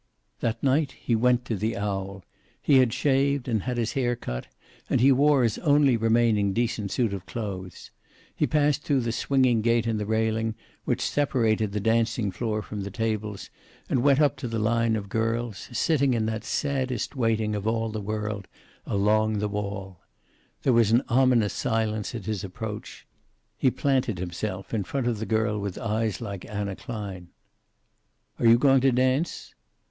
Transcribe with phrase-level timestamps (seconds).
[0.39, 2.25] That night he went to the Owl.
[2.59, 4.47] He had shaved and had his hair cut
[4.89, 7.91] and he wore his only remaining decent suit of clothes.
[8.35, 12.81] He passed through the swinging gate in the railing which separated the dancing floor from
[12.81, 13.51] the tables
[13.89, 17.89] and went up to the line of girls, sitting in that saddest waiting of all
[17.89, 18.47] the world,
[18.87, 20.01] along the wall.
[20.63, 23.05] There was an ominous silence at his approach.
[23.55, 27.27] He planted himself in front of the girl with eyes like Anna Klein.
[28.39, 29.53] "Are you going to dance?"